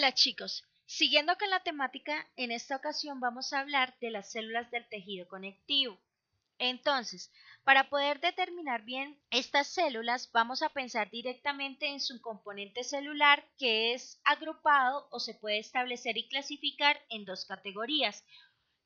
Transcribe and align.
Hola 0.00 0.14
chicos, 0.14 0.64
siguiendo 0.86 1.36
con 1.36 1.50
la 1.50 1.62
temática, 1.62 2.26
en 2.36 2.52
esta 2.52 2.74
ocasión 2.74 3.20
vamos 3.20 3.52
a 3.52 3.60
hablar 3.60 3.98
de 4.00 4.10
las 4.10 4.32
células 4.32 4.70
del 4.70 4.88
tejido 4.88 5.28
conectivo. 5.28 6.00
Entonces, 6.56 7.30
para 7.64 7.90
poder 7.90 8.18
determinar 8.18 8.82
bien 8.82 9.20
estas 9.28 9.66
células, 9.66 10.30
vamos 10.32 10.62
a 10.62 10.70
pensar 10.70 11.10
directamente 11.10 11.86
en 11.86 12.00
su 12.00 12.18
componente 12.22 12.82
celular 12.82 13.46
que 13.58 13.92
es 13.92 14.18
agrupado 14.24 15.06
o 15.10 15.20
se 15.20 15.34
puede 15.34 15.58
establecer 15.58 16.16
y 16.16 16.30
clasificar 16.30 16.98
en 17.10 17.26
dos 17.26 17.44
categorías, 17.44 18.24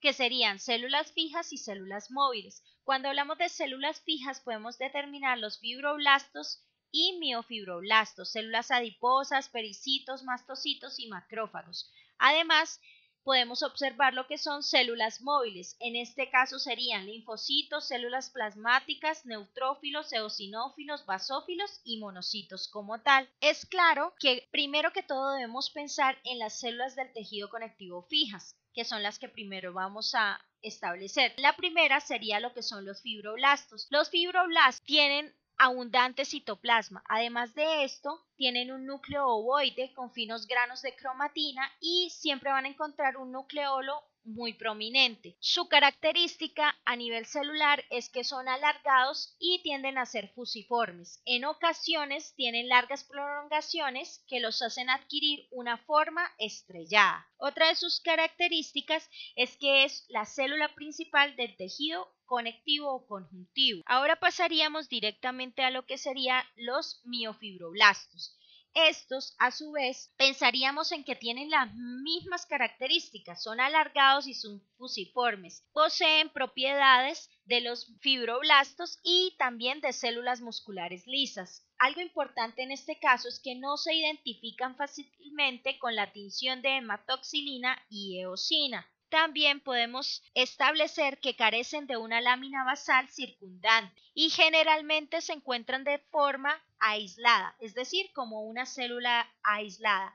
que 0.00 0.14
serían 0.14 0.58
células 0.58 1.12
fijas 1.12 1.52
y 1.52 1.58
células 1.58 2.10
móviles. 2.10 2.64
Cuando 2.82 3.08
hablamos 3.08 3.38
de 3.38 3.50
células 3.50 4.00
fijas 4.00 4.40
podemos 4.40 4.78
determinar 4.78 5.38
los 5.38 5.60
fibroblastos 5.60 6.64
y 6.94 7.18
miofibroblastos, 7.18 8.30
células 8.30 8.70
adiposas, 8.70 9.48
pericitos, 9.48 10.22
mastocitos 10.22 11.00
y 11.00 11.08
macrófagos. 11.08 11.90
Además, 12.18 12.80
podemos 13.24 13.64
observar 13.64 14.14
lo 14.14 14.28
que 14.28 14.38
son 14.38 14.62
células 14.62 15.20
móviles. 15.20 15.76
En 15.80 15.96
este 15.96 16.30
caso 16.30 16.60
serían 16.60 17.06
linfocitos, 17.06 17.88
células 17.88 18.30
plasmáticas, 18.30 19.26
neutrófilos, 19.26 20.12
eosinófilos, 20.12 21.04
basófilos 21.04 21.80
y 21.82 21.98
monocitos 21.98 22.68
como 22.68 23.00
tal. 23.00 23.28
Es 23.40 23.66
claro 23.66 24.14
que 24.20 24.46
primero 24.52 24.92
que 24.92 25.02
todo 25.02 25.32
debemos 25.32 25.70
pensar 25.70 26.16
en 26.22 26.38
las 26.38 26.60
células 26.60 26.94
del 26.94 27.12
tejido 27.12 27.48
conectivo 27.48 28.02
fijas, 28.02 28.54
que 28.72 28.84
son 28.84 29.02
las 29.02 29.18
que 29.18 29.28
primero 29.28 29.72
vamos 29.72 30.14
a 30.14 30.40
establecer. 30.62 31.34
La 31.38 31.56
primera 31.56 32.00
sería 32.00 32.38
lo 32.38 32.54
que 32.54 32.62
son 32.62 32.84
los 32.84 33.02
fibroblastos. 33.02 33.88
Los 33.90 34.10
fibroblastos 34.10 34.86
tienen 34.86 35.34
abundante 35.58 36.24
citoplasma. 36.24 37.02
Además 37.08 37.54
de 37.54 37.84
esto, 37.84 38.24
tienen 38.36 38.72
un 38.72 38.86
núcleo 38.86 39.26
ovoide 39.26 39.92
con 39.94 40.12
finos 40.12 40.46
granos 40.46 40.82
de 40.82 40.94
cromatina 40.94 41.70
y 41.80 42.10
siempre 42.10 42.50
van 42.50 42.64
a 42.64 42.68
encontrar 42.68 43.16
un 43.16 43.32
nucleolo 43.32 44.02
muy 44.24 44.54
prominente. 44.54 45.36
Su 45.40 45.68
característica 45.68 46.74
a 46.84 46.96
nivel 46.96 47.26
celular 47.26 47.84
es 47.90 48.08
que 48.08 48.24
son 48.24 48.48
alargados 48.48 49.36
y 49.38 49.60
tienden 49.62 49.98
a 49.98 50.06
ser 50.06 50.28
fusiformes. 50.28 51.20
En 51.26 51.44
ocasiones 51.44 52.34
tienen 52.34 52.68
largas 52.68 53.04
prolongaciones 53.04 54.24
que 54.26 54.40
los 54.40 54.62
hacen 54.62 54.88
adquirir 54.88 55.46
una 55.50 55.76
forma 55.76 56.30
estrellada. 56.38 57.26
Otra 57.36 57.68
de 57.68 57.76
sus 57.76 58.00
características 58.00 59.08
es 59.36 59.56
que 59.58 59.84
es 59.84 60.06
la 60.08 60.24
célula 60.24 60.74
principal 60.74 61.36
del 61.36 61.56
tejido 61.56 62.08
conectivo 62.26 62.92
o 62.92 63.06
conjuntivo. 63.06 63.82
Ahora 63.86 64.16
pasaríamos 64.16 64.88
directamente 64.88 65.62
a 65.62 65.70
lo 65.70 65.86
que 65.86 65.98
serían 65.98 66.44
los 66.56 67.00
miofibroblastos. 67.04 68.36
Estos, 68.74 69.36
a 69.38 69.52
su 69.52 69.70
vez, 69.70 70.12
pensaríamos 70.16 70.90
en 70.90 71.04
que 71.04 71.14
tienen 71.14 71.48
las 71.48 71.72
mismas 71.72 72.44
características, 72.44 73.40
son 73.40 73.60
alargados 73.60 74.26
y 74.26 74.34
son 74.34 74.60
fusiformes, 74.76 75.64
poseen 75.72 76.28
propiedades 76.28 77.30
de 77.44 77.60
los 77.60 77.86
fibroblastos 78.00 78.98
y 79.04 79.36
también 79.38 79.80
de 79.80 79.92
células 79.92 80.40
musculares 80.40 81.06
lisas. 81.06 81.64
Algo 81.78 82.00
importante 82.00 82.62
en 82.62 82.72
este 82.72 82.98
caso 82.98 83.28
es 83.28 83.38
que 83.38 83.54
no 83.54 83.76
se 83.76 83.94
identifican 83.94 84.76
fácilmente 84.76 85.78
con 85.78 85.94
la 85.94 86.12
tinción 86.12 86.60
de 86.60 86.78
hematoxilina 86.78 87.80
y 87.88 88.18
eosina. 88.18 88.90
También 89.14 89.60
podemos 89.60 90.24
establecer 90.34 91.20
que 91.20 91.36
carecen 91.36 91.86
de 91.86 91.96
una 91.96 92.20
lámina 92.20 92.64
basal 92.64 93.08
circundante 93.08 94.02
y 94.12 94.28
generalmente 94.28 95.20
se 95.20 95.34
encuentran 95.34 95.84
de 95.84 95.98
forma 96.10 96.60
aislada, 96.80 97.54
es 97.60 97.74
decir, 97.74 98.10
como 98.12 98.42
una 98.42 98.66
célula 98.66 99.32
aislada, 99.44 100.12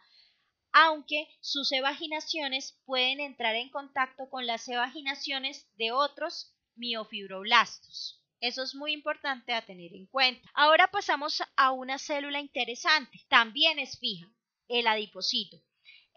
aunque 0.73 1.29
sus 1.39 1.71
evaginaciones 1.71 2.77
pueden 2.83 3.21
entrar 3.21 3.55
en 3.55 3.69
contacto 3.69 4.29
con 4.29 4.45
las 4.45 4.67
evaginaciones 4.67 5.65
de 5.77 5.93
otros 5.93 6.53
miofibroblastos. 6.75 8.21
Eso 8.41 8.63
es 8.63 8.75
muy 8.75 8.91
importante 8.91 9.53
a 9.53 9.65
tener 9.65 9.93
en 9.93 10.07
cuenta. 10.07 10.49
Ahora 10.53 10.91
pasamos 10.91 11.41
a 11.55 11.71
una 11.71 11.99
célula 11.99 12.41
interesante, 12.41 13.25
también 13.29 13.79
es 13.79 13.97
fija, 13.97 14.29
el 14.67 14.87
adipocito. 14.87 15.57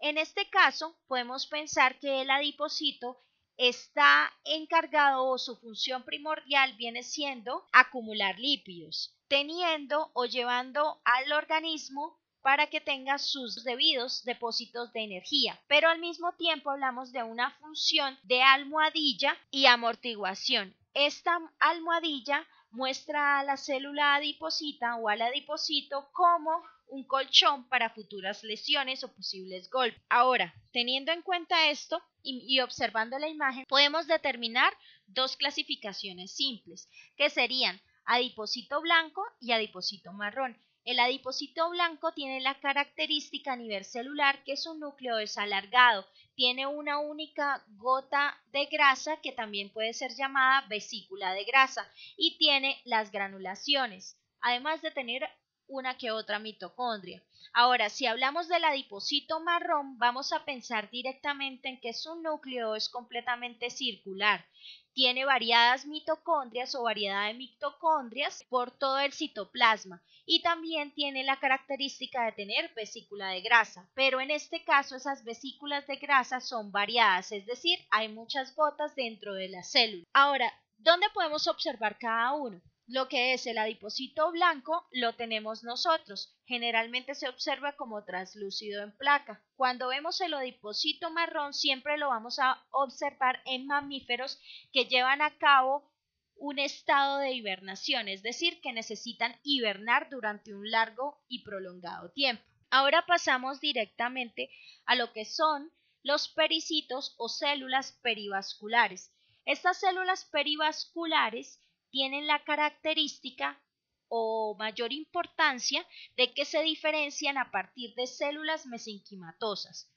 En 0.03 0.17
este 0.17 0.49
caso, 0.49 0.97
podemos 1.07 1.47
pensar 1.47 1.97
que 1.97 2.19
el 2.19 2.29
adipocito 2.29 3.23
está 3.55 4.29
encargado 4.43 5.25
o 5.25 5.37
su 5.37 5.55
función 5.55 6.03
primordial 6.03 6.73
viene 6.73 7.03
siendo 7.03 7.65
acumular 7.71 8.37
lípidos, 8.37 9.15
teniendo 9.29 10.11
o 10.13 10.25
llevando 10.25 10.99
al 11.05 11.31
organismo 11.31 12.19
para 12.41 12.67
que 12.67 12.81
tenga 12.81 13.17
sus 13.17 13.63
debidos 13.63 14.25
depósitos 14.25 14.91
de 14.91 15.05
energía. 15.05 15.57
Pero 15.69 15.87
al 15.87 15.99
mismo 15.99 16.33
tiempo 16.33 16.69
hablamos 16.69 17.13
de 17.13 17.23
una 17.23 17.51
función 17.61 18.19
de 18.23 18.41
almohadilla 18.41 19.37
y 19.51 19.67
amortiguación. 19.67 20.75
Esta 20.93 21.39
almohadilla 21.59 22.45
muestra 22.73 23.39
a 23.39 23.43
la 23.43 23.55
célula 23.55 24.15
adiposita 24.15 24.97
o 24.97 25.07
al 25.07 25.21
adipocito 25.21 26.09
como 26.11 26.63
un 26.87 27.03
colchón 27.05 27.67
para 27.69 27.89
futuras 27.89 28.43
lesiones 28.43 29.03
o 29.03 29.13
posibles 29.13 29.69
golpes. 29.69 30.01
Ahora, 30.09 30.53
teniendo 30.71 31.11
en 31.11 31.21
cuenta 31.21 31.69
esto 31.69 32.01
y, 32.21 32.59
observando 32.59 33.17
la 33.19 33.27
imagen, 33.27 33.65
podemos 33.67 34.07
determinar 34.07 34.73
dos 35.07 35.35
clasificaciones 35.35 36.35
simples, 36.35 36.89
que 37.17 37.29
serían 37.29 37.79
adipocito 38.05 38.81
blanco 38.81 39.23
y 39.39 39.51
adipocito 39.51 40.13
marrón. 40.13 40.57
El 40.85 40.99
adipocito 40.99 41.69
blanco 41.69 42.11
tiene 42.11 42.41
la 42.41 42.59
característica 42.59 43.53
a 43.53 43.55
nivel 43.55 43.85
celular 43.85 44.43
que 44.43 44.57
su 44.57 44.73
núcleo 44.75 45.17
es 45.17 45.37
alargado, 45.37 46.05
tiene 46.35 46.67
una 46.67 46.99
única 46.99 47.63
gota 47.77 48.37
de 48.51 48.65
grasa 48.65 49.21
que 49.21 49.31
también 49.31 49.71
puede 49.71 49.93
ser 49.93 50.11
llamada 50.11 50.67
vesícula 50.67 51.33
de 51.33 51.45
grasa 51.45 51.89
y 52.17 52.37
tiene 52.37 52.81
las 52.83 53.11
granulaciones, 53.11 54.17
además 54.41 54.81
de 54.81 54.91
tener 54.91 55.29
una 55.67 55.97
que 55.97 56.11
otra 56.11 56.39
mitocondria. 56.39 57.23
Ahora, 57.53 57.89
si 57.89 58.05
hablamos 58.05 58.49
del 58.49 58.65
adipocito 58.65 59.39
marrón, 59.39 59.97
vamos 59.97 60.33
a 60.33 60.43
pensar 60.43 60.89
directamente 60.89 61.69
en 61.69 61.79
que 61.79 61.93
su 61.93 62.15
núcleo 62.15 62.75
es 62.75 62.89
completamente 62.89 63.69
circular. 63.69 64.45
Tiene 64.93 65.25
variadas 65.25 65.85
mitocondrias 65.85 66.75
o 66.75 66.83
variedad 66.83 67.27
de 67.27 67.33
mitocondrias 67.33 68.43
por 68.49 68.69
todo 68.69 68.99
el 68.99 69.11
citoplasma 69.11 70.03
y 70.25 70.41
también 70.41 70.93
tiene 70.93 71.23
la 71.23 71.39
característica 71.39 72.25
de 72.25 72.31
tener 72.33 72.71
vesícula 72.75 73.29
de 73.29 73.41
grasa, 73.41 73.89
pero 73.95 74.21
en 74.21 74.31
este 74.31 74.63
caso 74.63 74.95
esas 74.95 75.23
vesículas 75.23 75.87
de 75.87 75.95
grasa 75.97 76.39
son 76.39 76.71
variadas, 76.71 77.31
es 77.31 77.45
decir, 77.45 77.79
hay 77.89 78.07
muchas 78.07 78.55
gotas 78.55 78.95
dentro 78.95 79.33
de 79.33 79.49
la 79.49 79.63
célula. 79.63 80.05
Ahora, 80.13 80.53
¿dónde 80.77 81.07
podemos 81.13 81.47
observar 81.47 81.97
cada 81.97 82.33
uno? 82.33 82.61
Lo 82.87 83.07
que 83.07 83.33
es 83.33 83.47
el 83.47 83.57
adipocito 83.57 84.29
blanco 84.31 84.85
lo 84.91 85.13
tenemos 85.13 85.63
nosotros. 85.63 86.35
Generalmente 86.45 87.15
se 87.15 87.29
observa 87.29 87.77
como 87.77 88.03
translúcido 88.03 88.83
en 88.83 88.91
placa. 88.97 89.41
Cuando 89.55 89.87
vemos 89.87 90.19
el 90.19 90.33
adipocito 90.33 91.09
marrón 91.09 91.53
siempre 91.53 91.97
lo 91.97 92.09
vamos 92.09 92.39
a 92.39 92.61
observar 92.71 93.41
en 93.45 93.67
mamíferos 93.67 94.37
que 94.73 94.85
llevan 94.85 95.21
a 95.21 95.37
cabo 95.37 95.89
un 96.35 96.59
estado 96.59 97.19
de 97.19 97.31
hibernación, 97.31 98.09
es 98.09 98.21
decir, 98.21 98.59
que 98.59 98.73
necesitan 98.73 99.39
hibernar 99.43 100.09
durante 100.09 100.53
un 100.53 100.69
largo 100.69 101.23
y 101.29 101.43
prolongado 101.43 102.11
tiempo. 102.11 102.43
Ahora 102.69 103.05
pasamos 103.05 103.61
directamente 103.61 104.49
a 104.85 104.95
lo 104.95 105.13
que 105.13 105.23
son 105.23 105.71
los 106.01 106.27
pericitos 106.27 107.15
o 107.17 107.29
células 107.29 107.93
perivasculares. 108.01 109.13
Estas 109.45 109.79
células 109.79 110.25
perivasculares 110.25 111.61
tienen 111.93 112.25
la 112.25 112.43
característica 112.43 113.61
o 114.07 114.55
mayor 114.57 114.91
importancia 114.91 115.85
de 116.17 116.33
que 116.33 116.43
se 116.43 116.63
diferencian 116.63 117.37
a 117.37 117.51
partir 117.51 117.93
de 117.93 118.07
células 118.07 118.65
mesenquimatosas. 118.65 119.93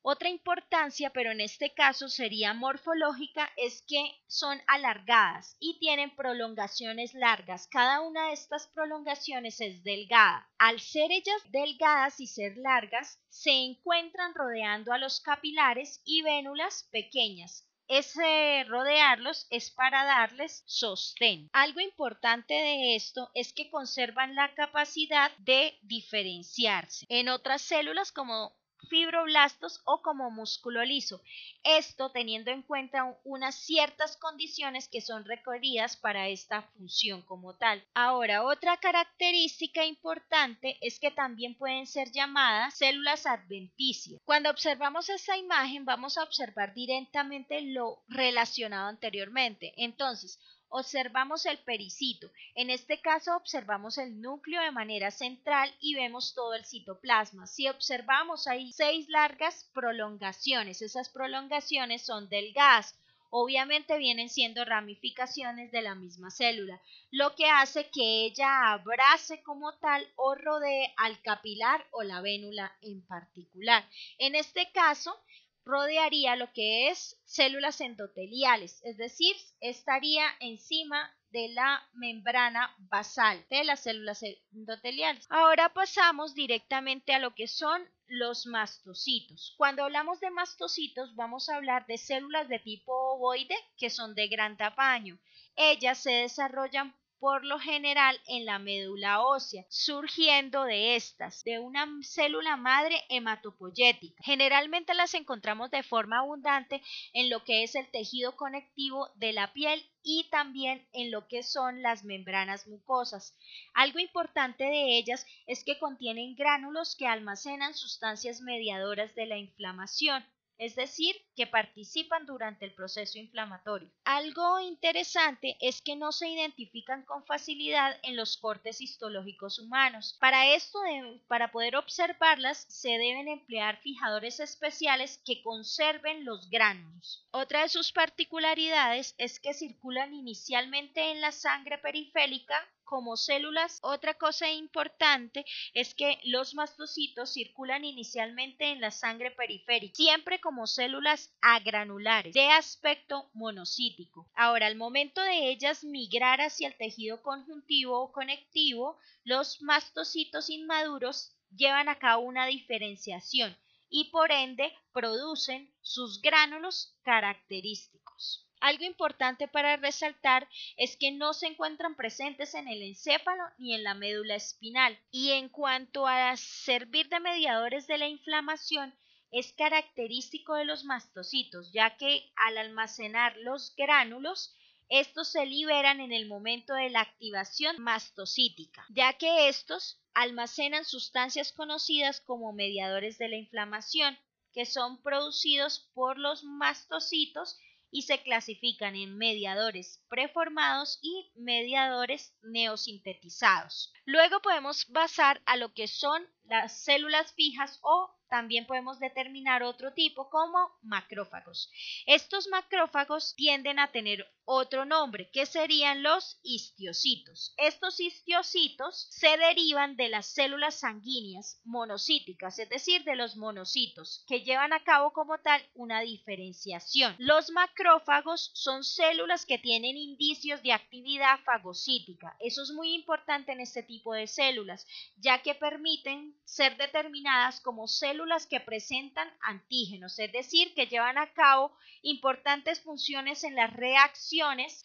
Otra 0.00 0.30
importancia, 0.30 1.10
pero 1.10 1.32
en 1.32 1.42
este 1.42 1.74
caso 1.74 2.08
sería 2.08 2.54
morfológica, 2.54 3.50
es 3.58 3.82
que 3.86 4.22
son 4.26 4.58
alargadas 4.66 5.56
y 5.60 5.78
tienen 5.78 6.16
prolongaciones 6.16 7.12
largas. 7.12 7.68
Cada 7.68 8.00
una 8.00 8.28
de 8.28 8.32
estas 8.32 8.66
prolongaciones 8.68 9.60
es 9.60 9.84
delgada. 9.84 10.48
Al 10.56 10.80
ser 10.80 11.12
ellas 11.12 11.42
delgadas 11.50 12.20
y 12.20 12.26
ser 12.26 12.56
largas, 12.56 13.18
se 13.28 13.50
encuentran 13.50 14.34
rodeando 14.34 14.94
a 14.94 14.98
los 14.98 15.20
capilares 15.20 16.00
y 16.06 16.22
vénulas 16.22 16.88
pequeñas, 16.90 17.66
ese 17.88 18.64
rodearlos 18.64 19.46
es 19.50 19.70
para 19.70 20.04
darles 20.04 20.62
sostén. 20.66 21.48
Algo 21.52 21.80
importante 21.80 22.54
de 22.54 22.96
esto 22.96 23.30
es 23.34 23.52
que 23.52 23.70
conservan 23.70 24.34
la 24.34 24.54
capacidad 24.54 25.30
de 25.38 25.78
diferenciarse. 25.82 27.06
En 27.08 27.28
otras 27.28 27.62
células 27.62 28.12
como 28.12 28.56
fibroblastos 28.88 29.80
o 29.84 30.02
como 30.02 30.30
músculo 30.30 30.84
liso. 30.84 31.20
Esto 31.62 32.10
teniendo 32.10 32.50
en 32.50 32.62
cuenta 32.62 33.16
unas 33.24 33.54
ciertas 33.54 34.16
condiciones 34.16 34.88
que 34.88 35.00
son 35.00 35.24
requeridas 35.24 35.96
para 35.96 36.28
esta 36.28 36.62
función 36.62 37.22
como 37.22 37.54
tal. 37.54 37.84
Ahora, 37.94 38.44
otra 38.44 38.76
característica 38.76 39.84
importante 39.84 40.78
es 40.80 40.98
que 40.98 41.10
también 41.10 41.54
pueden 41.54 41.86
ser 41.86 42.10
llamadas 42.12 42.74
células 42.76 43.26
adventicias. 43.26 44.20
Cuando 44.24 44.50
observamos 44.50 45.08
esta 45.08 45.36
imagen 45.36 45.84
vamos 45.84 46.18
a 46.18 46.22
observar 46.22 46.74
directamente 46.74 47.60
lo 47.62 48.02
relacionado 48.08 48.88
anteriormente. 48.88 49.72
Entonces, 49.76 50.38
observamos 50.76 51.46
el 51.46 51.58
pericito. 51.58 52.32
En 52.56 52.68
este 52.68 53.00
caso 53.00 53.36
observamos 53.36 53.96
el 53.96 54.20
núcleo 54.20 54.60
de 54.60 54.72
manera 54.72 55.12
central 55.12 55.72
y 55.78 55.94
vemos 55.94 56.34
todo 56.34 56.52
el 56.52 56.64
citoplasma. 56.64 57.46
Si 57.46 57.68
observamos 57.68 58.48
hay 58.48 58.72
seis 58.72 59.08
largas 59.08 59.70
prolongaciones, 59.72 60.82
esas 60.82 61.10
prolongaciones 61.10 62.02
son 62.02 62.28
del 62.28 62.52
gas. 62.52 62.98
Obviamente 63.30 63.98
vienen 63.98 64.28
siendo 64.28 64.64
ramificaciones 64.64 65.70
de 65.70 65.82
la 65.82 65.94
misma 65.94 66.32
célula, 66.32 66.80
lo 67.12 67.36
que 67.36 67.46
hace 67.46 67.88
que 67.90 68.24
ella 68.24 68.72
abrace 68.72 69.42
como 69.42 69.74
tal 69.78 70.04
o 70.16 70.34
rodee 70.34 70.92
al 70.96 71.20
capilar 71.22 71.86
o 71.92 72.02
la 72.02 72.20
vénula 72.20 72.76
en 72.80 73.06
particular. 73.06 73.84
En 74.18 74.34
este 74.34 74.70
caso, 74.72 75.16
rodearía 75.64 76.36
lo 76.36 76.52
que 76.52 76.88
es 76.90 77.20
células 77.24 77.80
endoteliales, 77.80 78.80
es 78.84 78.96
decir, 78.96 79.34
estaría 79.60 80.26
encima 80.40 81.10
de 81.30 81.48
la 81.48 81.82
membrana 81.94 82.72
basal 82.78 83.44
de 83.50 83.64
las 83.64 83.80
células 83.80 84.22
endoteliales. 84.52 85.26
Ahora 85.30 85.72
pasamos 85.74 86.34
directamente 86.34 87.12
a 87.12 87.18
lo 87.18 87.34
que 87.34 87.48
son 87.48 87.82
los 88.06 88.46
mastocitos. 88.46 89.54
Cuando 89.56 89.82
hablamos 89.82 90.20
de 90.20 90.30
mastocitos 90.30 91.16
vamos 91.16 91.48
a 91.48 91.56
hablar 91.56 91.86
de 91.86 91.98
células 91.98 92.48
de 92.48 92.60
tipo 92.60 92.92
ovoide 92.92 93.56
que 93.76 93.90
son 93.90 94.14
de 94.14 94.28
gran 94.28 94.56
tamaño. 94.56 95.18
Ellas 95.56 95.98
se 95.98 96.12
desarrollan 96.12 96.94
por 97.18 97.44
lo 97.44 97.58
general 97.58 98.20
en 98.26 98.44
la 98.44 98.58
médula 98.58 99.22
ósea, 99.22 99.64
surgiendo 99.68 100.64
de 100.64 100.96
estas, 100.96 101.42
de 101.44 101.58
una 101.58 101.86
célula 102.02 102.56
madre 102.56 103.02
hematopoyética. 103.08 104.22
Generalmente 104.22 104.94
las 104.94 105.14
encontramos 105.14 105.70
de 105.70 105.82
forma 105.82 106.18
abundante 106.18 106.82
en 107.12 107.30
lo 107.30 107.44
que 107.44 107.62
es 107.62 107.74
el 107.74 107.90
tejido 107.90 108.36
conectivo 108.36 109.08
de 109.16 109.32
la 109.32 109.52
piel 109.52 109.84
y 110.02 110.28
también 110.30 110.86
en 110.92 111.10
lo 111.10 111.26
que 111.28 111.42
son 111.42 111.82
las 111.82 112.04
membranas 112.04 112.66
mucosas. 112.66 113.36
Algo 113.72 113.98
importante 113.98 114.64
de 114.64 114.98
ellas 114.98 115.26
es 115.46 115.64
que 115.64 115.78
contienen 115.78 116.36
gránulos 116.36 116.94
que 116.94 117.06
almacenan 117.06 117.74
sustancias 117.74 118.40
mediadoras 118.42 119.14
de 119.14 119.26
la 119.26 119.38
inflamación 119.38 120.24
es 120.58 120.76
decir, 120.76 121.16
que 121.36 121.46
participan 121.46 122.26
durante 122.26 122.64
el 122.64 122.74
proceso 122.74 123.18
inflamatorio. 123.18 123.90
Algo 124.04 124.60
interesante 124.60 125.56
es 125.60 125.82
que 125.82 125.96
no 125.96 126.12
se 126.12 126.28
identifican 126.28 127.04
con 127.04 127.24
facilidad 127.24 127.98
en 128.02 128.16
los 128.16 128.36
cortes 128.36 128.80
histológicos 128.80 129.58
humanos. 129.58 130.16
Para 130.20 130.54
esto, 130.54 130.78
para 131.26 131.50
poder 131.50 131.76
observarlas, 131.76 132.66
se 132.68 132.90
deben 132.90 133.28
emplear 133.28 133.80
fijadores 133.80 134.40
especiales 134.40 135.20
que 135.24 135.42
conserven 135.42 136.24
los 136.24 136.48
gránulos. 136.50 137.26
Otra 137.32 137.62
de 137.62 137.68
sus 137.68 137.92
particularidades 137.92 139.14
es 139.18 139.40
que 139.40 139.54
circulan 139.54 140.14
inicialmente 140.14 141.10
en 141.10 141.20
la 141.20 141.32
sangre 141.32 141.78
periférica 141.78 142.56
como 142.84 143.16
células. 143.16 143.78
Otra 143.82 144.14
cosa 144.14 144.50
importante 144.50 145.44
es 145.72 145.94
que 145.94 146.20
los 146.24 146.54
mastocitos 146.54 147.32
circulan 147.32 147.84
inicialmente 147.84 148.72
en 148.72 148.80
la 148.80 148.90
sangre 148.90 149.30
periférica, 149.30 149.94
siempre 149.94 150.40
como 150.40 150.66
células 150.66 151.34
agranulares 151.40 152.34
de 152.34 152.46
aspecto 152.48 153.30
monocítico. 153.34 154.30
Ahora, 154.34 154.66
al 154.66 154.76
momento 154.76 155.20
de 155.20 155.50
ellas 155.50 155.84
migrar 155.84 156.40
hacia 156.40 156.68
el 156.68 156.76
tejido 156.76 157.22
conjuntivo 157.22 158.00
o 158.00 158.12
conectivo, 158.12 158.98
los 159.24 159.60
mastocitos 159.62 160.50
inmaduros 160.50 161.34
llevan 161.56 161.88
a 161.88 161.98
cabo 161.98 162.22
una 162.24 162.46
diferenciación 162.46 163.56
y 163.88 164.10
por 164.10 164.32
ende 164.32 164.72
producen 164.92 165.72
sus 165.80 166.20
gránulos 166.20 166.96
característicos. 167.02 168.43
Algo 168.64 168.86
importante 168.86 169.46
para 169.46 169.76
resaltar 169.76 170.48
es 170.78 170.96
que 170.96 171.12
no 171.12 171.34
se 171.34 171.48
encuentran 171.48 171.96
presentes 171.96 172.54
en 172.54 172.66
el 172.66 172.80
encéfalo 172.80 173.42
ni 173.58 173.74
en 173.74 173.84
la 173.84 173.92
médula 173.92 174.36
espinal. 174.36 174.98
Y 175.10 175.32
en 175.32 175.50
cuanto 175.50 176.06
a 176.06 176.34
servir 176.38 177.10
de 177.10 177.20
mediadores 177.20 177.86
de 177.86 177.98
la 177.98 178.08
inflamación, 178.08 178.94
es 179.30 179.52
característico 179.52 180.54
de 180.54 180.64
los 180.64 180.84
mastocitos, 180.84 181.74
ya 181.74 181.98
que 181.98 182.32
al 182.36 182.56
almacenar 182.56 183.36
los 183.36 183.74
gránulos, 183.76 184.56
estos 184.88 185.30
se 185.30 185.44
liberan 185.44 186.00
en 186.00 186.12
el 186.12 186.26
momento 186.26 186.72
de 186.72 186.88
la 186.88 187.02
activación 187.02 187.82
mastocítica, 187.82 188.86
ya 188.88 189.12
que 189.12 189.50
estos 189.50 190.00
almacenan 190.14 190.86
sustancias 190.86 191.52
conocidas 191.52 192.22
como 192.22 192.54
mediadores 192.54 193.18
de 193.18 193.28
la 193.28 193.36
inflamación, 193.36 194.18
que 194.54 194.64
son 194.64 195.02
producidos 195.02 195.90
por 195.92 196.16
los 196.16 196.44
mastocitos 196.44 197.58
y 197.94 198.02
se 198.02 198.20
clasifican 198.24 198.96
en 198.96 199.16
mediadores 199.16 200.04
preformados 200.08 200.98
y 201.00 201.30
mediadores 201.36 202.36
neosintetizados. 202.42 203.92
Luego 204.04 204.42
podemos 204.42 204.88
basar 204.88 205.40
a 205.46 205.56
lo 205.56 205.72
que 205.72 205.86
son 205.86 206.26
las 206.42 206.82
células 206.82 207.32
fijas 207.34 207.78
o 207.82 208.10
también 208.28 208.66
podemos 208.66 208.98
determinar 208.98 209.62
otro 209.62 209.92
tipo 209.92 210.28
como 210.28 210.76
macrófagos. 210.82 211.70
Estos 212.04 212.48
macrófagos 212.48 213.36
tienden 213.36 213.78
a 213.78 213.92
tener 213.92 214.26
otro 214.46 214.84
nombre 214.84 215.30
que 215.30 215.46
serían 215.46 216.02
los 216.02 216.38
histiocitos. 216.42 217.54
Estos 217.56 218.00
histiocitos 218.00 219.06
se 219.10 219.36
derivan 219.36 219.96
de 219.96 220.08
las 220.08 220.26
células 220.26 220.80
sanguíneas 220.80 221.60
monocíticas, 221.64 222.58
es 222.58 222.68
decir, 222.68 223.04
de 223.04 223.16
los 223.16 223.36
monocitos, 223.36 224.24
que 224.28 224.40
llevan 224.40 224.72
a 224.72 224.82
cabo 224.84 225.12
como 225.12 225.38
tal 225.38 225.62
una 225.74 226.00
diferenciación. 226.00 227.14
Los 227.18 227.50
macrófagos 227.50 228.50
son 228.54 228.84
células 228.84 229.46
que 229.46 229.58
tienen 229.58 229.96
indicios 229.96 230.62
de 230.62 230.72
actividad 230.72 231.40
fagocítica. 231.44 232.36
Eso 232.40 232.62
es 232.62 232.70
muy 232.72 232.94
importante 232.94 233.52
en 233.52 233.60
este 233.60 233.82
tipo 233.82 234.14
de 234.14 234.26
células, 234.26 234.86
ya 235.16 235.42
que 235.42 235.54
permiten 235.54 236.34
ser 236.44 236.76
determinadas 236.76 237.60
como 237.60 237.88
células 237.88 238.46
que 238.46 238.60
presentan 238.60 239.28
antígenos, 239.42 240.18
es 240.18 240.32
decir, 240.32 240.74
que 240.74 240.86
llevan 240.86 241.18
a 241.18 241.32
cabo 241.32 241.72
importantes 242.02 242.80
funciones 242.80 243.44
en 243.44 243.54
las 243.54 243.72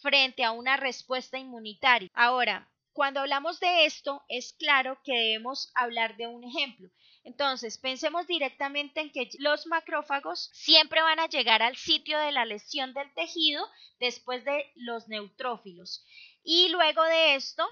frente 0.00 0.44
a 0.44 0.52
una 0.52 0.76
respuesta 0.76 1.38
inmunitaria. 1.38 2.08
Ahora, 2.14 2.68
cuando 2.92 3.20
hablamos 3.20 3.60
de 3.60 3.86
esto, 3.86 4.22
es 4.28 4.52
claro 4.52 4.98
que 5.04 5.12
debemos 5.12 5.70
hablar 5.74 6.16
de 6.16 6.26
un 6.26 6.44
ejemplo. 6.44 6.88
Entonces, 7.22 7.78
pensemos 7.78 8.26
directamente 8.26 9.00
en 9.00 9.10
que 9.10 9.28
los 9.38 9.66
macrófagos 9.66 10.50
siempre 10.52 11.02
van 11.02 11.20
a 11.20 11.28
llegar 11.28 11.62
al 11.62 11.76
sitio 11.76 12.18
de 12.18 12.32
la 12.32 12.44
lesión 12.44 12.94
del 12.94 13.12
tejido 13.14 13.66
después 13.98 14.44
de 14.44 14.70
los 14.74 15.08
neutrófilos. 15.08 16.04
Y 16.42 16.68
luego 16.68 17.02
de 17.04 17.34
esto, 17.34 17.68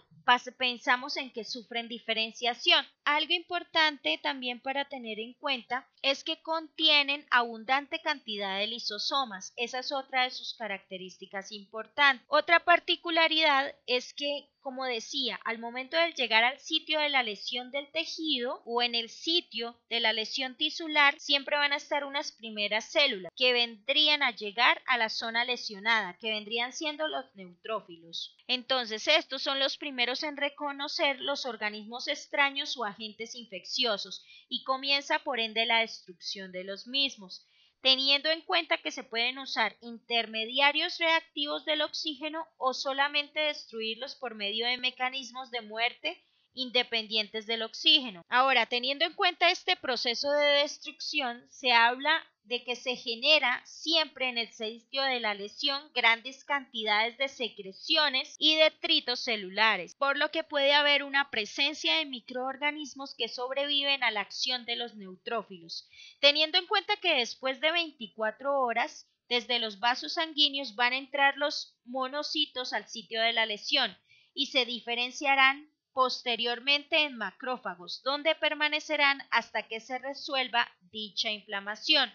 pensamos 0.59 1.17
en 1.17 1.33
que 1.33 1.45
sufren 1.45 1.89
diferenciación. 1.89 2.85
Algo 3.05 3.33
importante 3.33 4.21
también 4.23 4.61
para 4.61 4.85
tener 4.87 5.19
en 5.19 5.33
cuenta 5.35 5.89
es 6.03 6.23
que 6.23 6.43
contienen 6.43 7.27
abundante 7.31 8.01
cantidad 8.01 8.59
de 8.59 8.67
lisosomas. 8.67 9.55
Esa 9.57 9.79
es 9.79 9.91
otra 9.91 10.25
de 10.25 10.31
sus 10.31 10.55
características 10.55 11.51
importantes. 11.53 12.27
Otra 12.29 12.61
particularidad 12.61 13.75
es 13.87 14.13
que 14.13 14.51
como 14.61 14.85
decía, 14.85 15.41
al 15.45 15.59
momento 15.59 15.97
de 15.97 16.12
llegar 16.12 16.45
al 16.45 16.59
sitio 16.59 17.00
de 17.00 17.09
la 17.09 17.23
lesión 17.23 17.71
del 17.71 17.91
tejido 17.91 18.62
o 18.65 18.83
en 18.83 18.95
el 18.95 19.09
sitio 19.09 19.79
de 19.88 20.00
la 20.00 20.12
lesión 20.12 20.57
tisular, 20.57 21.19
siempre 21.19 21.57
van 21.57 21.73
a 21.73 21.77
estar 21.77 22.05
unas 22.05 22.33
primeras 22.33 22.91
células 22.91 23.33
que 23.37 23.53
vendrían 23.53 24.23
a 24.23 24.31
llegar 24.31 24.83
a 24.87 24.99
la 24.99 25.09
zona 25.09 25.45
lesionada, 25.45 26.17
que 26.21 26.31
vendrían 26.31 26.73
siendo 26.73 27.07
los 27.09 27.25
neutrófilos. 27.35 28.37
Entonces, 28.47 29.07
estos 29.07 29.43
son 29.43 29.59
los 29.59 29.77
primeros 29.77 30.23
en 30.23 30.37
reconocer 30.37 31.21
los 31.21 31.47
organismos 31.47 32.09
extraños 32.09 32.77
o 32.77 32.85
agentes 32.85 33.35
infecciosos 33.35 34.25
y 34.49 34.65
comienza 34.65 35.19
por 35.21 35.41
ende 35.41 35.67
la 35.67 35.81
destrucción 35.81 36.53
de 36.53 36.65
los 36.65 36.87
mismos 36.87 37.47
teniendo 37.80 38.30
en 38.30 38.42
cuenta 38.42 38.78
que 38.78 38.90
se 38.90 39.04
pueden 39.04 39.38
usar 39.38 39.76
intermediarios 39.80 40.99
reactivos 40.99 41.64
del 41.64 41.82
oxígeno 41.82 42.47
o 42.56 42.75
solamente 42.75 43.40
destruirlos 43.40 44.16
por 44.16 44.35
medio 44.35 44.66
de 44.66 44.78
mecanismos 44.78 45.50
de 45.50 45.62
muerte 45.62 46.23
independientes 46.54 47.47
del 47.47 47.62
oxígeno. 47.62 48.25
Ahora, 48.28 48.66
teniendo 48.66 49.04
en 49.04 49.14
cuenta 49.14 49.50
este 49.50 49.76
proceso 49.76 50.30
de 50.32 50.62
destrucción, 50.62 51.47
se 51.50 51.73
habla 51.73 52.25
de 52.49 52.64
que 52.64 52.76
se 52.76 52.97
genera 52.97 53.62
siempre 53.67 54.31
en 54.31 54.38
el 54.38 54.50
sitio 54.50 55.02
de 55.02 55.21
la 55.21 55.35
lesión 55.35 55.93
grandes 55.95 56.45
cantidades 56.45 57.19
de 57.19 57.28
secreciones 57.28 58.37
y 58.38 58.57
detritos 58.57 59.21
celulares, 59.21 59.95
por 59.95 60.17
lo 60.17 60.31
que 60.31 60.45
puede 60.45 60.73
haber 60.73 61.05
una 61.05 61.31
presencia 61.31 61.99
de 61.99 62.07
microorganismos 62.07 63.14
que 63.14 63.28
sobreviven 63.28 64.02
a 64.02 64.11
la 64.11 64.23
acción 64.23 64.64
de 64.64 64.76
los 64.76 64.95
neutrófilos. 64.95 65.90
Teniendo 66.21 66.57
en 66.57 66.67
cuenta 66.67 66.97
que 66.97 67.17
después 67.17 67.61
de 67.61 67.71
24 67.71 68.59
horas, 68.59 69.07
desde 69.28 69.59
los 69.59 69.78
vasos 69.78 70.14
sanguíneos 70.14 70.75
van 70.75 70.95
a 70.95 70.99
entrar 70.99 71.37
los 71.37 71.76
monocitos 71.85 72.73
al 72.73 72.88
sitio 72.88 73.21
de 73.21 73.35
la 73.35 73.45
lesión 73.45 73.95
y 74.33 74.47
se 74.47 74.64
diferenciarán 74.64 75.71
posteriormente 75.93 77.02
en 77.02 77.19
macrófagos, 77.19 78.02
donde 78.02 78.35
permanecerán 78.37 79.21
hasta 79.31 79.69
que 79.69 79.81
se 79.81 79.99
resuelva 79.99 80.67
dicha 80.90 81.31
inflamación. 81.31 82.11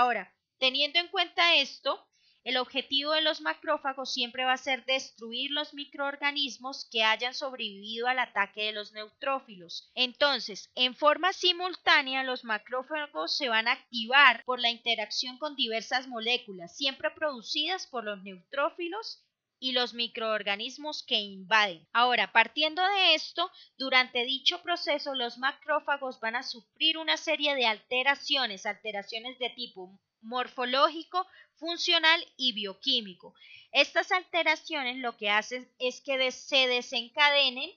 Ahora, 0.00 0.32
teniendo 0.60 1.00
en 1.00 1.08
cuenta 1.08 1.56
esto, 1.56 2.06
el 2.44 2.56
objetivo 2.56 3.14
de 3.14 3.20
los 3.20 3.40
macrófagos 3.40 4.12
siempre 4.14 4.44
va 4.44 4.52
a 4.52 4.56
ser 4.56 4.84
destruir 4.84 5.50
los 5.50 5.74
microorganismos 5.74 6.88
que 6.88 7.02
hayan 7.02 7.34
sobrevivido 7.34 8.06
al 8.06 8.20
ataque 8.20 8.66
de 8.66 8.72
los 8.74 8.92
neutrófilos. 8.92 9.90
Entonces, 9.96 10.70
en 10.76 10.94
forma 10.94 11.32
simultánea, 11.32 12.22
los 12.22 12.44
macrófagos 12.44 13.36
se 13.36 13.48
van 13.48 13.66
a 13.66 13.72
activar 13.72 14.44
por 14.44 14.60
la 14.60 14.70
interacción 14.70 15.36
con 15.36 15.56
diversas 15.56 16.06
moléculas, 16.06 16.76
siempre 16.76 17.10
producidas 17.10 17.88
por 17.88 18.04
los 18.04 18.22
neutrófilos 18.22 19.24
y 19.60 19.72
los 19.72 19.94
microorganismos 19.94 21.02
que 21.02 21.16
invaden. 21.16 21.86
Ahora, 21.92 22.32
partiendo 22.32 22.82
de 22.82 23.14
esto, 23.14 23.50
durante 23.76 24.24
dicho 24.24 24.62
proceso 24.62 25.14
los 25.14 25.38
macrófagos 25.38 26.20
van 26.20 26.36
a 26.36 26.42
sufrir 26.42 26.98
una 26.98 27.16
serie 27.16 27.54
de 27.54 27.66
alteraciones, 27.66 28.66
alteraciones 28.66 29.38
de 29.38 29.50
tipo 29.50 29.98
morfológico, 30.20 31.26
funcional 31.56 32.24
y 32.36 32.52
bioquímico. 32.52 33.34
Estas 33.72 34.12
alteraciones 34.12 34.96
lo 34.98 35.16
que 35.16 35.30
hacen 35.30 35.70
es 35.78 36.00
que 36.00 36.30
se 36.30 36.66
desencadenen 36.66 37.70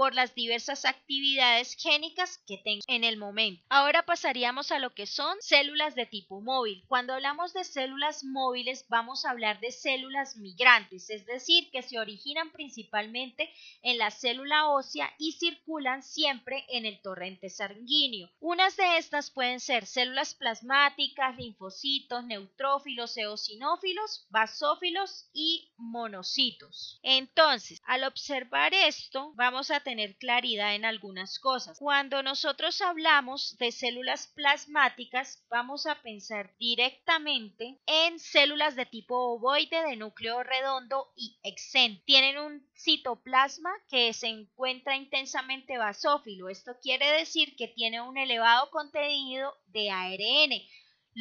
por 0.00 0.14
las 0.14 0.34
diversas 0.34 0.86
actividades 0.86 1.76
génicas 1.78 2.38
que 2.46 2.56
tengo 2.64 2.80
en 2.86 3.04
el 3.04 3.18
momento. 3.18 3.62
Ahora 3.68 4.02
pasaríamos 4.02 4.72
a 4.72 4.78
lo 4.78 4.94
que 4.94 5.04
son 5.04 5.36
células 5.42 5.94
de 5.94 6.06
tipo 6.06 6.40
móvil. 6.40 6.82
Cuando 6.88 7.12
hablamos 7.12 7.52
de 7.52 7.64
células 7.64 8.24
móviles 8.24 8.86
vamos 8.88 9.26
a 9.26 9.30
hablar 9.30 9.60
de 9.60 9.70
células 9.70 10.38
migrantes, 10.38 11.10
es 11.10 11.26
decir, 11.26 11.70
que 11.70 11.82
se 11.82 11.98
originan 11.98 12.50
principalmente 12.50 13.52
en 13.82 13.98
la 13.98 14.10
célula 14.10 14.70
ósea 14.70 15.12
y 15.18 15.32
circulan 15.32 16.02
siempre 16.02 16.64
en 16.70 16.86
el 16.86 17.02
torrente 17.02 17.50
sanguíneo. 17.50 18.30
Unas 18.40 18.78
de 18.78 18.96
estas 18.96 19.30
pueden 19.30 19.60
ser 19.60 19.84
células 19.84 20.34
plasmáticas, 20.34 21.36
linfocitos, 21.36 22.24
neutrófilos, 22.24 23.18
eosinófilos, 23.18 24.26
basófilos 24.30 25.28
y 25.34 25.68
monocitos. 25.76 26.98
Entonces, 27.02 27.82
al 27.84 28.04
observar 28.04 28.72
esto, 28.72 29.34
vamos 29.34 29.70
a 29.70 29.80
tener 29.80 29.89
claridad 30.18 30.74
en 30.74 30.84
algunas 30.84 31.38
cosas. 31.38 31.78
Cuando 31.78 32.22
nosotros 32.22 32.80
hablamos 32.80 33.56
de 33.58 33.72
células 33.72 34.28
plasmáticas, 34.28 35.44
vamos 35.50 35.86
a 35.86 36.00
pensar 36.02 36.54
directamente 36.58 37.80
en 37.86 38.18
células 38.18 38.76
de 38.76 38.86
tipo 38.86 39.16
ovoide 39.16 39.82
de 39.82 39.96
núcleo 39.96 40.42
redondo 40.42 41.12
y 41.16 41.38
exento. 41.42 42.02
Tienen 42.06 42.38
un 42.38 42.68
citoplasma 42.74 43.70
que 43.88 44.12
se 44.12 44.28
encuentra 44.28 44.96
intensamente 44.96 45.78
basófilo. 45.78 46.48
Esto 46.48 46.72
quiere 46.82 47.10
decir 47.12 47.56
que 47.56 47.68
tiene 47.68 48.00
un 48.00 48.16
elevado 48.16 48.70
contenido 48.70 49.54
de 49.66 49.90
ARN 49.90 50.52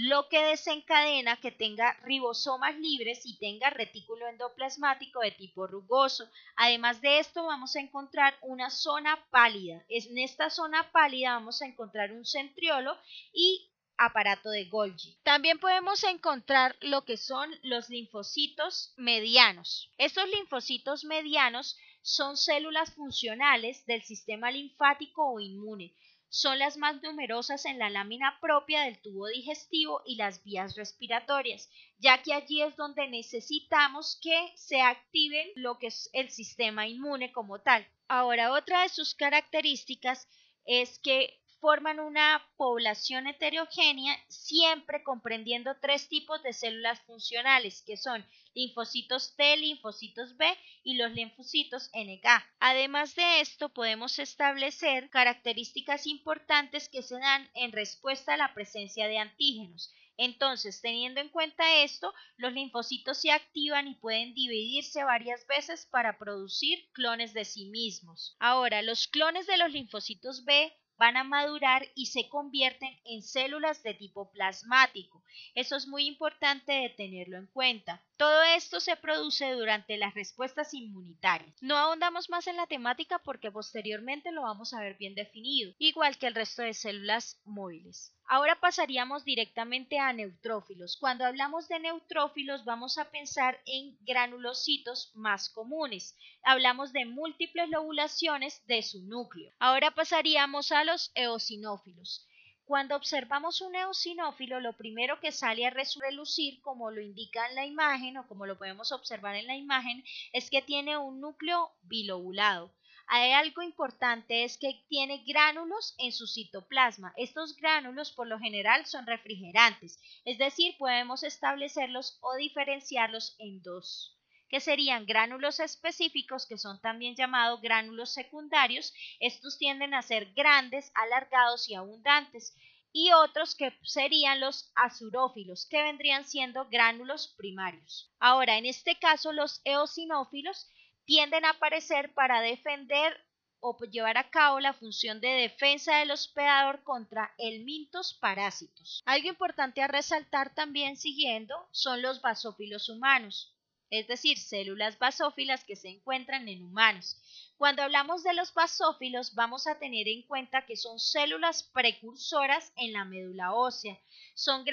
lo 0.02 0.30
que 0.30 0.42
desencadena 0.42 1.36
que 1.42 1.52
tenga 1.52 1.92
ribosomas 2.04 2.74
libres 2.78 3.26
y 3.26 3.38
tenga 3.38 3.70
retículo 3.70 4.30
endoplasmático 4.30 5.20
de 5.20 5.32
tipo 5.32 5.68
rugoso. 5.68 6.30
Además 6.56 7.02
de 7.02 7.20
esto 7.20 7.44
vamos 7.44 7.76
a 7.76 7.82
encontrar 7.82 8.34
una 8.42 8.70
zona 8.70 9.20
pálida. 9.30 9.84
En 9.90 10.18
esta 10.18 10.50
zona 10.50 10.90
pálida 10.94 11.34
vamos 11.34 11.62
a 11.62 11.66
encontrar 11.66 12.14
un 12.14 12.26
centriolo 12.26 12.98
y 13.34 13.70
aparato 13.98 14.50
de 14.52 14.70
Golgi. 14.70 15.18
También 15.24 15.60
podemos 15.60 16.02
encontrar 16.06 16.78
lo 16.80 17.04
que 17.04 17.18
son 17.18 17.52
los 17.64 17.90
linfocitos 17.90 18.94
medianos. 18.96 19.92
Estos 19.98 20.30
linfocitos 20.30 21.04
medianos 21.04 21.78
son 22.02 22.38
células 22.38 22.94
funcionales 22.94 23.86
del 23.86 24.02
sistema 24.04 24.50
linfático 24.50 25.30
o 25.30 25.42
inmune 25.42 25.94
son 26.30 26.60
las 26.60 26.78
más 26.78 27.02
numerosas 27.02 27.66
en 27.66 27.80
la 27.80 27.90
lámina 27.90 28.38
propia 28.40 28.82
del 28.82 29.02
tubo 29.02 29.28
digestivo 29.28 30.02
y 30.06 30.16
las 30.16 30.44
vías 30.44 30.76
respiratorias, 30.76 31.70
ya 31.98 32.22
que 32.22 32.34
allí 32.34 32.62
es 32.62 32.76
donde 32.76 33.08
necesitamos 33.08 34.20
que 34.22 34.52
se 34.56 34.82
activen 34.82 35.48
lo 35.56 35.80
que 35.80 35.88
es 35.88 36.10
el 36.14 36.30
sistema 36.30 36.88
inmune 36.88 37.32
como 37.32 37.62
tal. 37.62 37.88
Ahora, 38.08 38.52
otra 38.54 38.84
de 38.84 38.90
sus 38.90 39.16
características 39.16 40.28
es 40.66 41.00
que 41.00 41.40
forman 41.60 42.00
una 42.00 42.46
población 42.58 43.28
heterogénea, 43.28 44.18
siempre 44.28 45.04
comprendiendo 45.04 45.76
tres 45.82 46.08
tipos 46.08 46.42
de 46.44 46.54
células 46.54 47.00
funcionales, 47.02 47.84
que 47.86 47.98
son 47.98 48.26
linfocitos 48.54 49.36
T, 49.36 49.58
linfocitos 49.58 50.38
B 50.38 50.46
y 50.84 50.96
los 50.96 51.12
linfocitos 51.12 51.90
NK. 51.94 52.26
Además 52.60 53.16
de 53.16 53.42
esto, 53.42 53.70
podemos 53.70 54.20
establecer 54.20 55.10
características 55.10 56.08
importantes 56.08 56.90
que 56.90 57.04
se 57.04 57.20
dan 57.20 57.50
en 57.54 57.72
respuesta 57.72 58.34
a 58.34 58.38
la 58.38 58.54
presencia 58.54 59.08
de 59.08 59.18
antígenos. 59.18 59.94
Entonces, 60.18 60.82
teniendo 60.82 61.22
en 61.22 61.30
cuenta 61.30 61.82
esto, 61.82 62.14
los 62.36 62.52
linfocitos 62.52 63.22
se 63.22 63.32
activan 63.32 63.88
y 63.88 63.96
pueden 63.96 64.34
dividirse 64.34 65.04
varias 65.06 65.48
veces 65.48 65.86
para 65.86 66.18
producir 66.18 66.90
clones 66.92 67.34
de 67.34 67.46
sí 67.46 67.70
mismos. 67.70 68.36
Ahora, 68.38 68.82
los 68.82 69.08
clones 69.08 69.48
de 69.48 69.56
los 69.56 69.72
linfocitos 69.72 70.44
B 70.44 70.74
van 71.00 71.16
a 71.16 71.24
madurar 71.24 71.88
y 71.96 72.08
se 72.08 72.28
convierten 72.28 72.94
en 73.06 73.24
células 73.24 73.82
de 73.84 73.94
tipo 73.94 74.30
plasmático. 74.32 75.24
Eso 75.56 75.78
es 75.78 75.88
muy 75.88 76.06
importante 76.06 76.74
de 76.74 76.90
tenerlo 76.90 77.38
en 77.38 77.48
cuenta. 77.48 78.04
Todo 78.20 78.44
esto 78.44 78.82
se 78.82 78.98
produce 78.98 79.50
durante 79.54 79.96
las 79.96 80.14
respuestas 80.14 80.74
inmunitarias. 80.74 81.56
No 81.62 81.78
ahondamos 81.78 82.30
más 82.30 82.48
en 82.48 82.58
la 82.58 82.68
temática 82.68 83.18
porque 83.20 83.50
posteriormente 83.50 84.34
lo 84.34 84.42
vamos 84.42 84.74
a 84.74 84.82
ver 84.82 84.98
bien 84.98 85.16
definido, 85.16 85.74
igual 85.80 86.18
que 86.18 86.28
el 86.28 86.36
resto 86.36 86.62
de 86.62 86.74
células 86.74 87.40
móviles. 87.46 88.14
Ahora 88.28 88.60
pasaríamos 88.60 89.24
directamente 89.24 90.00
a 90.00 90.12
neutrófilos. 90.12 90.98
Cuando 90.98 91.24
hablamos 91.24 91.70
de 91.70 91.80
neutrófilos 91.80 92.66
vamos 92.66 92.98
a 92.98 93.10
pensar 93.10 93.58
en 93.66 93.98
granulocitos 94.02 95.14
más 95.16 95.50
comunes. 95.50 96.14
Hablamos 96.44 96.92
de 96.92 97.06
múltiples 97.06 97.70
lobulaciones 97.70 98.62
de 98.68 98.84
su 98.84 99.02
núcleo. 99.04 99.50
Ahora 99.60 99.92
pasaríamos 99.92 100.74
a 100.74 100.84
los 100.84 101.10
eosinófilos. 101.16 102.28
Cuando 102.70 102.96
observamos 102.96 103.62
un 103.62 103.74
eosinófilo, 103.74 104.60
lo 104.60 104.74
primero 104.74 105.20
que 105.20 105.32
sale 105.32 105.66
a 105.66 105.72
relucir, 105.72 106.62
como 106.62 106.92
lo 106.92 107.02
indica 107.02 107.48
en 107.48 107.56
la 107.56 107.66
imagen 107.66 108.16
o 108.18 108.28
como 108.28 108.46
lo 108.46 108.60
podemos 108.60 108.92
observar 108.92 109.34
en 109.34 109.48
la 109.48 109.56
imagen, 109.56 110.04
es 110.34 110.52
que 110.52 110.62
tiene 110.62 110.96
un 110.96 111.20
núcleo 111.20 111.72
bilobulado. 111.82 112.72
Hay 113.08 113.32
algo 113.32 113.64
importante 113.64 114.44
es 114.44 114.60
que 114.60 114.86
tiene 114.88 115.24
gránulos 115.26 115.96
en 115.98 116.12
su 116.12 116.28
citoplasma. 116.28 117.12
Estos 117.18 117.56
gránulos 117.56 118.12
por 118.12 118.28
lo 118.28 118.38
general 118.38 118.86
son 118.86 119.08
refrigerantes, 119.08 120.00
es 120.24 120.38
decir, 120.38 120.76
podemos 120.78 121.24
establecerlos 121.24 122.20
o 122.22 122.36
diferenciarlos 122.36 123.36
en 123.40 123.64
dos 123.64 124.19
que 124.50 124.60
serían 124.60 125.06
gránulos 125.06 125.60
específicos, 125.60 126.48
que 126.48 126.58
son 126.58 126.82
también 126.82 127.16
llamados 127.16 127.62
gránulos 127.62 128.14
secundarios. 128.14 128.94
Estos 129.20 129.58
tienden 129.60 129.94
a 129.94 130.02
ser 130.02 130.34
grandes, 130.34 130.92
alargados 130.96 131.70
y 131.70 131.76
abundantes. 131.76 132.56
Y 132.92 133.12
otros 133.12 133.56
que 133.56 133.72
serían 133.84 134.40
los 134.40 134.72
azurófilos, 134.74 135.68
que 135.70 135.84
vendrían 135.84 136.26
siendo 136.26 136.68
gránulos 136.70 137.36
primarios. 137.38 138.12
Ahora, 138.20 138.58
en 138.58 138.66
este 138.66 138.98
caso, 138.98 139.32
los 139.32 139.62
eosinófilos 139.64 140.68
tienden 141.06 141.46
a 141.46 141.52
aparecer 141.52 142.14
para 142.16 142.42
defender 142.42 143.16
o 143.62 143.78
llevar 143.86 144.18
a 144.18 144.30
cabo 144.30 144.60
la 144.60 144.74
función 144.74 145.22
de 145.22 145.28
defensa 145.28 145.98
del 145.98 146.12
hospedador 146.12 146.84
contra 146.84 147.34
el 147.38 147.64
mintos 147.66 148.14
parásitos. 148.16 149.04
Algo 149.06 149.28
importante 149.28 149.82
a 149.82 149.88
resaltar 149.88 150.56
también 150.56 150.98
siguiendo 150.98 151.56
son 151.72 152.02
los 152.02 152.22
basófilos 152.22 152.90
humanos 152.90 153.54
es 153.90 154.08
decir, 154.08 154.38
células 154.38 155.00
basófilas 155.00 155.64
que 155.64 155.76
se 155.76 155.90
encuentran 155.90 156.48
en 156.48 156.64
humanos. 156.64 157.18
Cuando 157.58 157.82
hablamos 157.82 158.24
de 158.24 158.34
los 158.34 158.54
basófilos, 158.54 159.36
vamos 159.36 159.68
a 159.68 159.80
tener 159.80 160.08
en 160.08 160.24
cuenta 160.24 160.66
que 160.66 160.78
son 160.78 161.00
células 161.00 161.64
precursoras 161.74 162.72
en 162.78 162.94
la 162.94 163.04
médula 163.06 163.54
ósea. 163.54 164.00
Son 164.36 164.64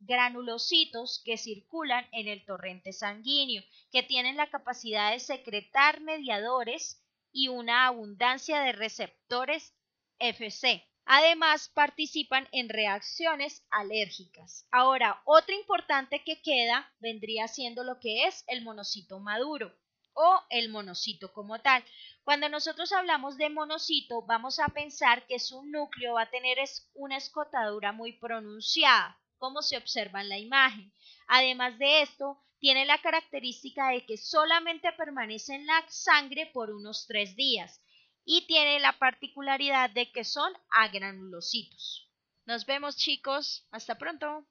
granulocitos 0.00 1.22
que 1.24 1.36
circulan 1.36 2.06
en 2.12 2.28
el 2.28 2.44
torrente 2.44 2.92
sanguíneo, 2.92 3.62
que 3.92 4.02
tienen 4.02 4.36
la 4.36 4.50
capacidad 4.50 5.12
de 5.12 5.20
secretar 5.20 6.00
mediadores 6.00 7.02
y 7.32 7.48
una 7.48 7.86
abundancia 7.86 8.60
de 8.60 8.72
receptores 8.72 9.74
FC. 10.18 10.89
Además, 11.04 11.68
participan 11.74 12.48
en 12.52 12.68
reacciones 12.68 13.64
alérgicas. 13.70 14.66
Ahora, 14.70 15.20
otro 15.24 15.54
importante 15.54 16.22
que 16.22 16.40
queda 16.40 16.92
vendría 17.00 17.48
siendo 17.48 17.82
lo 17.84 17.98
que 17.98 18.26
es 18.26 18.44
el 18.46 18.62
monocito 18.62 19.18
maduro 19.18 19.74
o 20.14 20.40
el 20.50 20.68
monocito 20.68 21.32
como 21.32 21.60
tal. 21.60 21.84
Cuando 22.24 22.48
nosotros 22.48 22.92
hablamos 22.92 23.36
de 23.38 23.48
monocito, 23.48 24.22
vamos 24.22 24.58
a 24.58 24.68
pensar 24.68 25.26
que 25.26 25.38
su 25.38 25.62
núcleo 25.64 26.14
va 26.14 26.22
a 26.22 26.30
tener 26.30 26.58
una 26.94 27.16
escotadura 27.16 27.92
muy 27.92 28.12
pronunciada, 28.12 29.18
como 29.38 29.62
se 29.62 29.76
observa 29.76 30.20
en 30.20 30.28
la 30.28 30.38
imagen. 30.38 30.92
Además 31.26 31.78
de 31.78 32.02
esto, 32.02 32.38
tiene 32.58 32.84
la 32.84 33.00
característica 33.00 33.88
de 33.88 34.04
que 34.04 34.18
solamente 34.18 34.92
permanece 34.92 35.54
en 35.54 35.66
la 35.66 35.82
sangre 35.88 36.46
por 36.52 36.70
unos 36.70 37.06
tres 37.06 37.34
días 37.34 37.80
y 38.24 38.46
tiene 38.46 38.80
la 38.80 38.98
particularidad 38.98 39.90
de 39.90 40.10
que 40.12 40.24
son 40.24 40.52
agranulocitos. 40.70 42.08
Nos 42.46 42.66
vemos 42.66 42.96
chicos, 42.96 43.66
hasta 43.70 43.96
pronto. 43.96 44.44